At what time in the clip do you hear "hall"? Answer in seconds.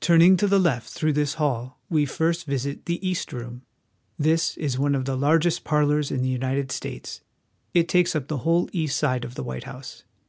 1.42-1.80